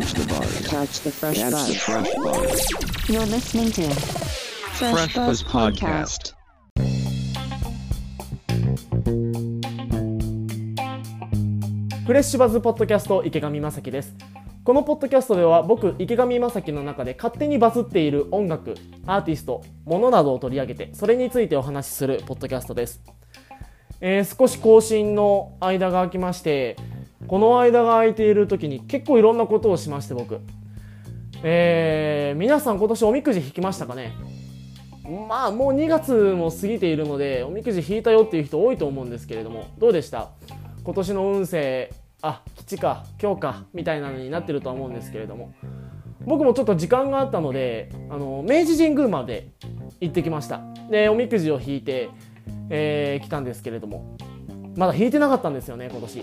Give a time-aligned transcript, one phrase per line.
[0.00, 0.66] Catch the buzz.
[0.66, 1.76] Catch the fresh Catch the buzz.
[1.76, 2.70] fresh buzz.
[3.06, 6.32] You're listening to Fresh, Fresh Buzz Buzz Podcast.
[6.32, 6.34] Podcast.
[12.06, 14.16] フレッシュバズポッドキャスト池上正樹です
[14.64, 18.76] このポッドキャストでは僕池上正樹の中で勝手にバズっている音楽
[19.06, 23.02] アーティストものなどを取り上げてそれについてお話しするポッドキャストです、
[24.00, 26.76] えー少し更新の間が空きまして
[27.30, 30.40] この間が空いている時に結構いろんなことをしまして僕。
[31.44, 34.12] えー皆さん今年おみくじ引きましたかね？
[35.28, 39.68] まあもう2月も過ぎているのでおみくじ引いたよっていう人多いと思うんですけれども。
[39.78, 40.30] どうでした？
[40.82, 45.54] 今年の運勢あ吉か今日かみたいなのになってるとは思うんですけれども。
[46.26, 49.50] 僕もちょっと時間があったのであの明治神宮まで
[50.00, 50.62] 行ってきました。
[50.90, 52.10] でおみくじを引いて、
[52.70, 54.16] えー来たんですけれども。
[54.76, 56.22] まだ引いてなかったんですよね今年。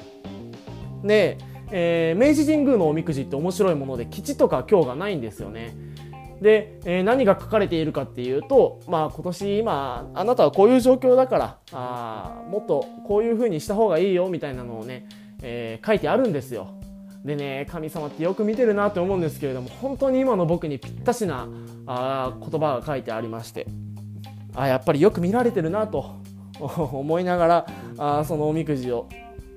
[1.04, 1.38] で、
[1.72, 5.76] えー明治神宮のおみくじって面白いもので吉とか今日がないんですよね。
[6.42, 15.08] で、えー何が書かれているかっていうと、まあ、今年今あなたはこういう状況だからあもっとこういう風にした方がいいよみたいなのをね、
[15.42, 16.70] えー書いてあるんですよ。
[17.26, 21.50] でね神様ってよく見てるなって思うんですけれども本当に今の僕にぴったしな
[21.86, 23.68] あ言葉が書いてありまして。
[24.58, 26.16] あやっぱりよく見られてるなと
[26.60, 27.68] 思いながら
[28.00, 29.08] あそのおみくじを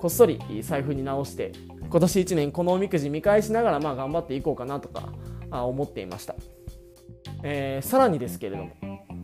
[0.01, 1.53] こっそり財布に直して
[1.91, 5.13] 今年1年このおみくじ見返しながらまあ頑張っていこうかなとか
[5.51, 6.35] 思っていました、
[7.43, 8.71] えーさらにですけれども、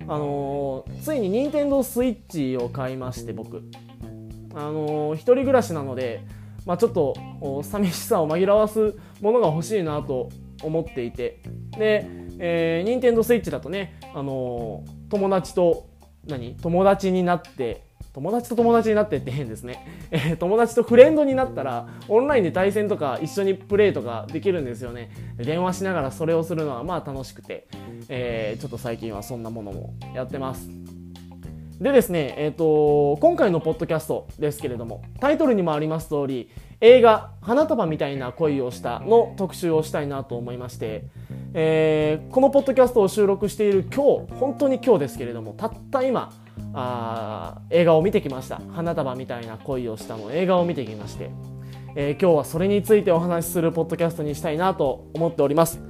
[0.07, 3.63] あのーついに任天堂スイッチを買いまして僕、
[4.55, 6.27] あのー一人暮らしなので、
[6.67, 10.29] まあ、ちょっとお寂しさを紛らわすものが欲しいなと
[10.63, 11.41] 思っていて
[11.79, 12.07] で、
[12.39, 15.89] えー、任天堂スイッチだとね、あのー友達と
[16.27, 16.57] 何？
[16.57, 17.86] 友達になって
[18.17, 25.11] 友達と友達になってって変ですね、えー友達とフレンドになったらオンラインで対戦とか一緒にプレイとかできるんですよね。
[25.37, 27.69] 電話しながらそれをするのはまあ楽しくて、
[28.09, 30.71] えーちょっと最近はそんなものもやってます。
[31.79, 36.49] でですね、えー、と今回のポッドキャストですけれどもタイトルにもあります通り
[36.81, 41.05] 映画「花束みたいな恋をした」の特集をしたいなと思いまして、
[41.53, 46.33] えーこのポッドキャストを収録している今日本当に今日ですけれどもたった今
[46.75, 51.31] あ映画を見てきました「花束みたいな恋をした」の映画を見てきまして、
[51.95, 55.81] えー今日はそれについてお話しするポッドキャストにしたいなと思っております。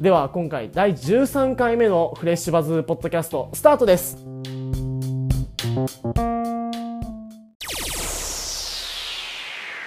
[0.00, 4.18] では今回第13回目のフレッシュバズポッドキャストスタートです。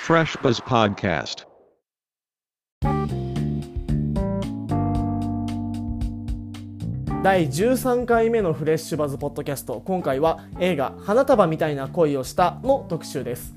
[0.08, 1.47] Fresh Buzz Podcast.
[7.28, 9.82] 第13回目のフレッシュバズポッドキャスト。
[9.84, 13.54] 今回は映画「花束みたいな恋をした」の特集です。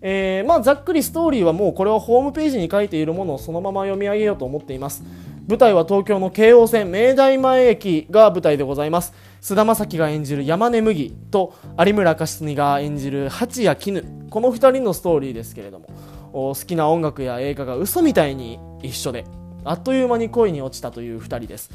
[0.00, 5.04] えーまあ、ざっくりストーリーはもうこれはホームページに書いているものをそのまま読み上げようと思っています。
[5.46, 9.14] 舞台は東京の京王線明大前駅が舞台でございます。
[9.40, 14.02] 菅田将暉が演じる山根麦と有村架純が演じる八谷絹。
[14.28, 15.86] この2人のストーリーですけれども。
[16.32, 19.24] 好きな音楽や映画が嘘みたいに一緒で
[19.64, 21.70] あっという間に恋に落ちたという2人です。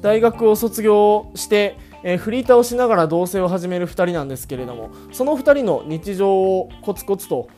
[0.00, 7.48] 大学を卒業して、えーフリーターをしながら同棲を始める2人なんですけれどもその2人の日常をコツコツと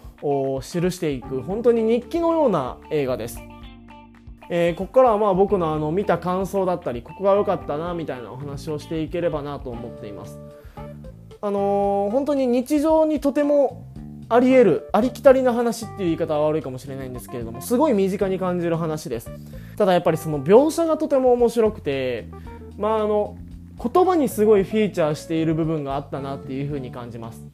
[0.62, 3.38] 記していく本当に日記のような映画です、
[4.48, 10.38] えーここからはまあ僕のあの見た感想だったりここが良かったなみたいなお話をしていければなと思っています。
[11.42, 13.89] あのー本当に日常にとても
[14.30, 19.30] あり得るありきたりな話っていう言い方は悪いかもしれないんですけれどもすごい身近に感じる話です。
[19.76, 22.28] ただやっぱりその描写がとても面白くて
[22.78, 23.36] まああの
[23.82, 27.44] 言葉にすごいフィーチャーしている部分があったなっていうふうに感じます。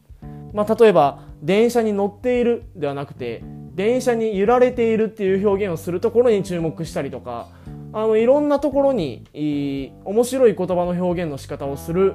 [0.53, 3.43] まあ、例えば電車に乗っているではなくて
[3.75, 7.49] 電車に揺られているっていう表現をするところに注目したりとか
[7.93, 12.15] あのいろんなところにいい面白い言葉の表現の仕方をする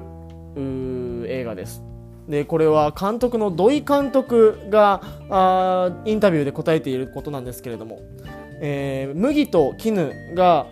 [0.56, 1.91] う映画です。
[2.28, 8.00] でこれは監督の土井監督があインタビューで答えていることなんですけれども、
[8.60, 10.66] えー麦と絹が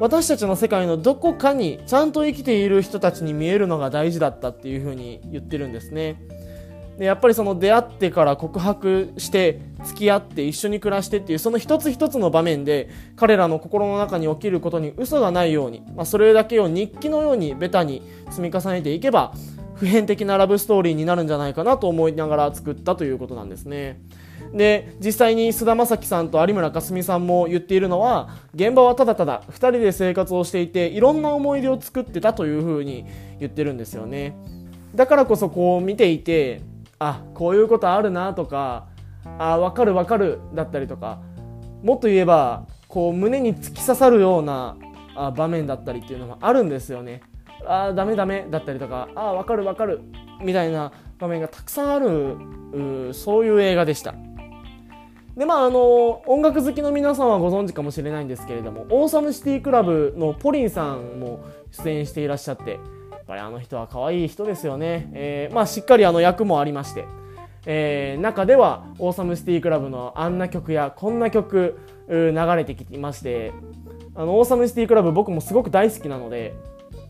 [0.00, 6.20] 私たちの世界のどこかにちゃんと生きている人たちに見えるのが大事だったっていうふうに言ってるんですね。
[6.98, 19.32] でやっぱりその出会ってから告白して付き合って一緒に暮らしてっていうその一つ一つの場面で彼らの心の中に起きることに嘘がないように、まあ、それだけを日記のようにベタに積み重ねていけば
[19.78, 24.00] 普遍的なラブストーリーになるんじゃないかなと思いながら作ったということなんですね。
[24.52, 33.04] で実際に菅田将暉さんと有村架純さんも言っているのは現場はただただ2人で生活をしていていろんな思い出を作ってたというふうに
[33.40, 34.36] 言ってるんですよね
[34.94, 36.62] だからこそこう見ていて
[36.98, 38.86] あこういうことあるなとか
[39.38, 41.20] あ分かる分かるだったりとか
[41.82, 44.76] もっと言えばこう胸に突き刺さるような
[45.14, 47.22] あ場面だったりっていうのがあるんですよね。
[47.66, 50.00] あーダメダメだったりとかあーわかるわかる
[50.42, 52.36] みたいな場面がたくさんある
[53.12, 54.14] そういう映画でした。
[55.36, 62.78] でまああの音楽好きの皆さんはご存知かもしれないんですけれどもオーサムシティクラブのポリンさんも出演していらっしゃってや
[63.18, 67.06] っぱりあの人は可愛い人ですよね、えーまあ、しっかりあの役もありまして、
[67.66, 71.78] えー中ではオーサムシティクラブのあんな曲やこんな曲
[72.08, 73.52] 流れてきまして
[74.16, 76.52] あのオーサムシティクラブ僕もすごく大好きなので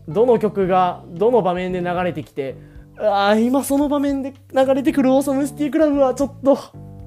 [0.09, 2.55] どの曲がどの場面で流れてきて
[2.97, 6.57] あー今その場面で流れてくるオーサムシティクラブはちょっと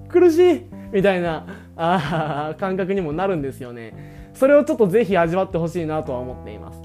[0.09, 0.63] 苦しい
[0.93, 1.47] みたいな
[1.77, 4.31] あ感覚にもなるんですよね。
[4.35, 6.81] それをちょっとぜひ味わってほしいなとは思っています。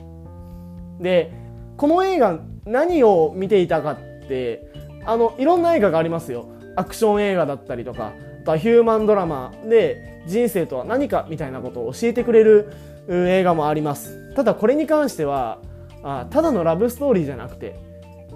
[1.02, 1.32] で
[1.78, 3.98] この映画何を見ていたかっ
[4.28, 4.72] て
[5.06, 6.50] あのいろんな映画がありますよ。
[6.76, 12.72] アクション映画だったりとかあとはヒューマンドラマで人生とは何かみたいなことを教えてくれる
[13.10, 14.34] 映画もあります。
[14.36, 15.60] ただこれに関しては
[16.04, 17.76] あただのラブストーリーじゃなくて、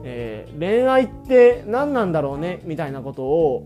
[0.04, 3.66] えー恋愛って何なんだろうねみたいなことを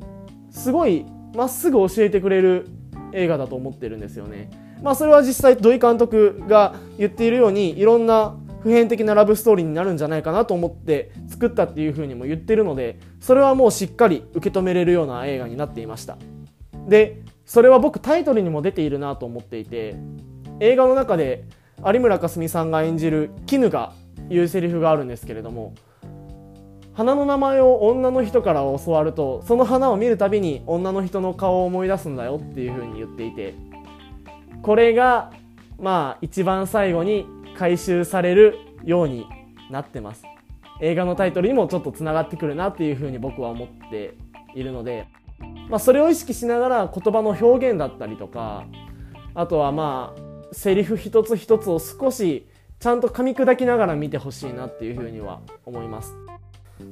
[0.51, 2.67] すごいまっすぐ教えてくれる
[3.13, 4.49] 映画だと思ってるんですよね。
[4.81, 16.17] まあそれは実際土井監督が言っているようにいろんな普遍的なラブストーリーになるんじゃないかなと思って作ったっていうふうにも言ってるのでそれはもうしっかり受け止めれるような映画になっていました
[16.87, 19.95] でそれは僕タイトルにも出ているなと思っていて
[20.59, 21.45] 映画の中で
[21.83, 23.93] 有村架純さんが演じる絹が
[24.29, 25.73] 言うセリフがあるんですけれども
[26.93, 33.53] 花の名前を女の人から教わるとその花を見るたびに女の人の顔を思い出すんだよっていうふうに言っていて
[34.61, 35.31] これが
[35.77, 37.25] まあ一番最後に
[37.57, 39.25] 回収されるように
[39.69, 40.23] なってます。
[40.81, 44.15] 映画のタイトルにもちょっとつながってくるなっていうふうに僕は思って
[44.55, 45.07] いるので、
[45.69, 48.65] まあ、それを意識しながら言葉の表現だったりとか
[49.33, 52.47] あとはまあセリフ一つ一つを少し
[52.79, 56.13] ちゃんと噛み砕きながら見てほしいなっていうふうには思います。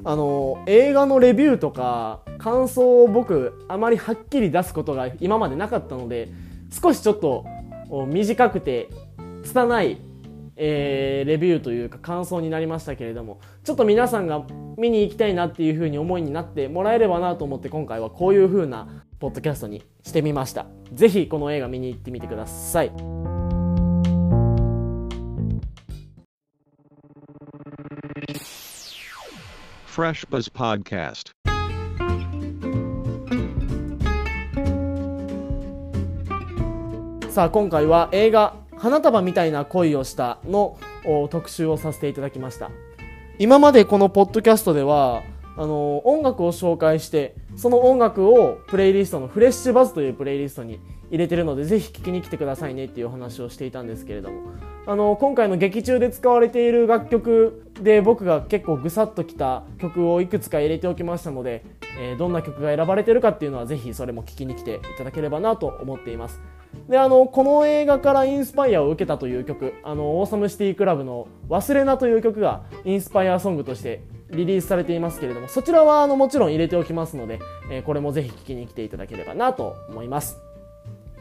[0.05, 6.29] あの映画のレビューとか感想を僕あまりはっきり出すことが今までなかったので
[6.71, 7.45] 少しちょっと
[8.07, 8.89] 短くて
[9.44, 9.97] 拙い、
[10.56, 14.45] えーレビューというか感想になりましたけれどもちょっと皆さんが
[14.77, 20.65] 見に行きたいなっていう風に思いになってもらえればなと思って今回はこういう風なポッドキャストにしてみました。
[20.94, 23.22] ぜひこの映画見に行ってみてください。
[29.94, 31.34] Fresh Buzz Podcast.
[37.30, 40.80] さあ今回は映画「花束みたいな恋をしたの」
[41.30, 42.72] 特集をさせていただきました
[43.38, 45.22] 今までこのポッドキャストでは
[45.56, 50.80] あの音楽を紹介してその音楽をプレイリストのフレッシュバズというプレイリストに
[51.13, 54.42] 入れてるのでぜひ聴きに来てくださいねっていうお話をしていたんですけれども。
[54.86, 61.63] あの今回の劇中で使われている楽曲で僕が結構ぐさっときた曲をいくつか入れておきましたので、
[62.01, 66.42] えーどんな曲が選ばれてるかっていうのはぜひそれも聞きに来ていただければなと思っています。
[66.89, 74.01] であのこの映画からインスパイアを受けたという曲あのオーサムシティクラブの「忘れな」という曲がインスパイアソングとして
[74.31, 77.39] リリースされていますけれどもそちらはあのもちろん入れておきますので、
[77.69, 80.52] えーこれもぜひ聴きに来ていただければなと思います。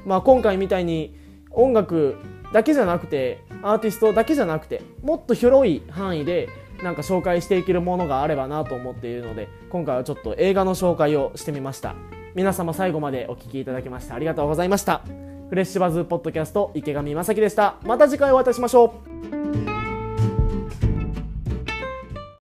[0.04, 1.16] まあ、今回みたいに
[1.50, 2.16] 音楽
[2.52, 6.48] だけじゃなくてアーティストだけじゃなくてもっと広い範囲で
[6.82, 11.94] なんか紹介していけるものがあればなと思っているので今回はちょっと映画の紹介をしてみました。
[12.34, 15.02] 皆様最後までお聴きいただきましてありがとうございました。
[15.50, 17.76] フレッシュバズポッドキャスト池上正樹でした。
[17.84, 18.94] また次回お会いいたしましょ
[19.32, 19.41] う。